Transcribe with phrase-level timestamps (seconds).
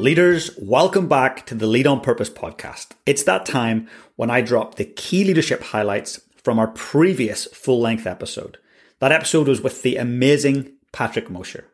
[0.00, 2.92] Leaders, welcome back to the Lead on Purpose podcast.
[3.04, 3.86] It's that time
[4.16, 8.56] when I drop the key leadership highlights from our previous full length episode.
[9.00, 11.66] That episode was with the amazing Patrick Mosher.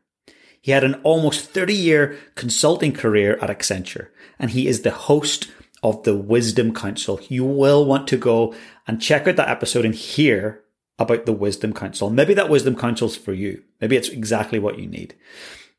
[0.61, 4.09] He had an almost 30 year consulting career at Accenture,
[4.41, 5.49] and he is the host
[5.85, 7.21] of the Wisdom Council.
[7.29, 8.57] You will want to go
[8.89, 10.65] and check out that episode and hear
[10.99, 12.11] about the Wisdom Council.
[12.11, 13.63] Maybe that Wisdom Council is for you.
[13.81, 15.15] Maybe it's exactly what you need.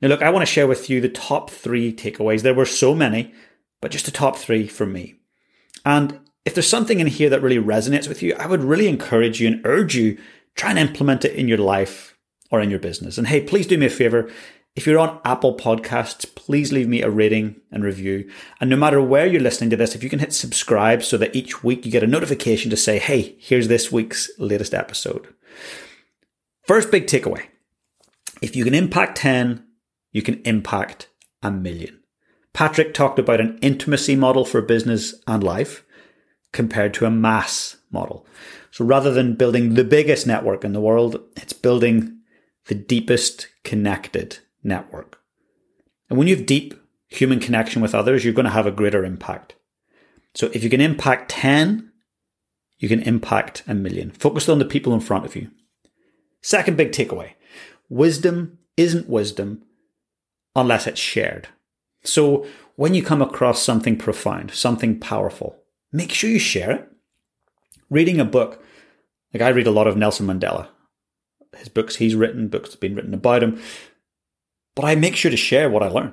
[0.02, 2.42] Now, look, I want to share with you the top three takeaways.
[2.42, 3.34] There were so many,
[3.82, 5.16] but just the top three for me.
[5.86, 9.42] And if there's something in here that really resonates with you, I would really encourage
[9.42, 10.18] you and urge you
[10.56, 12.18] try and implement it in your life
[12.52, 13.18] or in your business.
[13.18, 14.30] And hey, please do me a favor.
[14.76, 18.30] If you're on Apple Podcasts, please leave me a rating and review.
[18.62, 21.36] And no matter where you're listening to this, if you can hit subscribe so that
[21.36, 25.34] each week you get a notification to say, hey, here's this week's latest episode.
[26.64, 27.48] First big takeaway
[28.42, 29.66] if you can impact 10,
[30.18, 31.10] you can impact
[31.44, 32.00] a million.
[32.52, 35.86] Patrick talked about an intimacy model for business and life
[36.52, 38.26] compared to a mass model.
[38.72, 42.18] So rather than building the biggest network in the world, it's building
[42.66, 45.20] the deepest connected network.
[46.10, 46.74] And when you have deep
[47.10, 49.54] human connection with others, you're going to have a greater impact.
[50.34, 51.92] So if you can impact 10,
[52.80, 54.10] you can impact a million.
[54.10, 55.52] Focus on the people in front of you.
[56.42, 57.34] Second big takeaway
[57.88, 59.62] wisdom isn't wisdom
[60.58, 61.48] unless it's shared.
[62.04, 65.62] So when you come across something profound, something powerful,
[65.92, 66.92] make sure you share it.
[67.90, 68.62] Reading a book,
[69.34, 70.68] like I read a lot of Nelson Mandela,
[71.56, 73.62] his books he's written, books have been written about him,
[74.76, 76.12] but I make sure to share what I learn.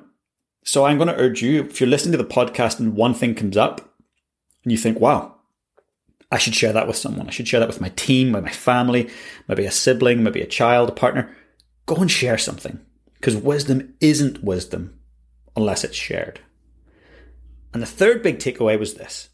[0.63, 3.35] So I'm going to urge you, if you're listening to the podcast and one thing
[3.35, 3.97] comes up
[4.63, 5.35] and you think, wow,
[6.31, 7.29] I should share that with someone.
[7.29, 9.11] I should share that with my team, with my family,
[9.49, 11.35] maybe a sibling, maybe a child, a partner.
[11.87, 12.81] Go and share something
[13.25, 15.01] because wisdom isn't wisdom
[15.57, 16.41] unless it's shared.
[17.73, 19.31] And the third big takeaway was this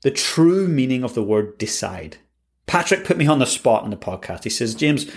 [0.00, 2.16] the true meaning of the word decide.
[2.64, 4.44] Patrick put me on the spot in the podcast.
[4.44, 5.12] He says, James,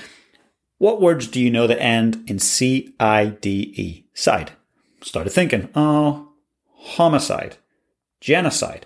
[0.78, 4.07] what words do you know that end in C I D E?
[4.13, 4.51] Side.
[5.01, 6.34] Started thinking, oh,
[6.74, 7.56] homicide,
[8.19, 8.85] genocide.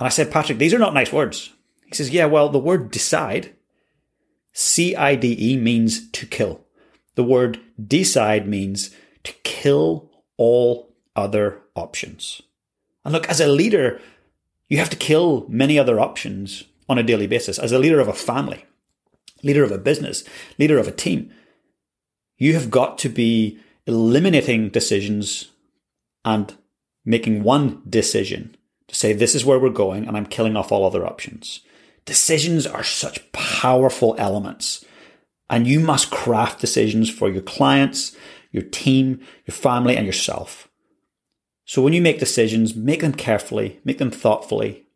[0.00, 1.52] And I said, Patrick, these are not nice words.
[1.84, 3.54] He says, yeah, well, the word decide,
[4.54, 6.64] C I D E means to kill.
[7.18, 12.40] The word decide means to kill all other options.
[13.04, 14.00] And look, as a leader,
[14.68, 17.58] you have to kill many other options on a daily basis.
[17.58, 18.66] As a leader of a family,
[19.42, 20.22] leader of a business,
[20.60, 21.32] leader of a team,
[22.36, 25.50] you have got to be eliminating decisions
[26.24, 26.54] and
[27.04, 30.86] making one decision to say, this is where we're going, and I'm killing off all
[30.86, 31.62] other options.
[32.04, 34.84] Decisions are such powerful elements
[35.50, 38.16] and you must craft decisions for your clients,
[38.50, 40.68] your team, your family, and yourself.
[41.64, 44.86] So when you make decisions, make them carefully, make them thoughtfully.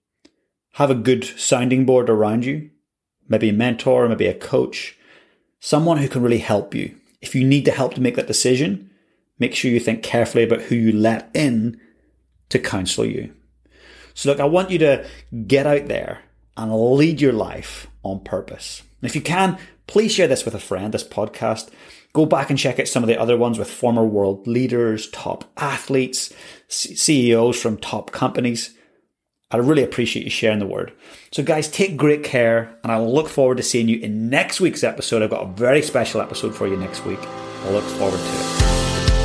[0.74, 2.70] Have a good sounding board around you,
[3.28, 4.96] maybe a mentor, maybe a coach,
[5.60, 6.96] someone who can really help you.
[7.20, 8.90] If you need the help to make that decision,
[9.38, 11.78] make sure you think carefully about who you let in
[12.48, 13.34] to counsel you.
[14.14, 15.06] So look, I want you to
[15.46, 16.22] get out there
[16.56, 18.82] and lead your life on purpose.
[19.02, 19.58] If you can,
[19.92, 21.68] please share this with a friend, this podcast.
[22.14, 25.44] Go back and check out some of the other ones with former world leaders, top
[25.58, 26.32] athletes,
[26.68, 28.74] CEOs from top companies.
[29.50, 30.94] I really appreciate you sharing the word.
[31.30, 34.82] So, guys, take great care, and I look forward to seeing you in next week's
[34.82, 35.20] episode.
[35.20, 37.20] I've got a very special episode for you next week.
[37.20, 39.21] I look forward to it.